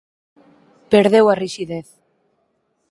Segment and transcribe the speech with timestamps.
[0.91, 1.87] Perdeu a rixidez.